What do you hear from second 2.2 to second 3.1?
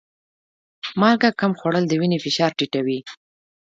فشار ټیټوي.